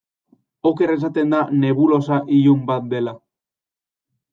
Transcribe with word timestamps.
Oker 0.69 0.93
esaten 0.93 1.29
da 1.37 1.43
nebulosa 1.65 2.21
ilun 2.41 2.67
bat 2.73 2.93
dela. 2.97 3.19